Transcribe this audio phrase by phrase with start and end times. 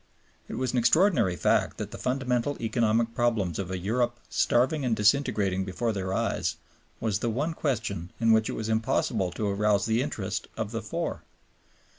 [0.49, 4.95] It is an extraordinary fact that the fundamental economic problems of a Europe starving and
[4.95, 6.55] disintegrating before their eyes,
[6.99, 10.81] was the one question in which it was impossible to arouse the interest of the
[10.81, 11.21] Four.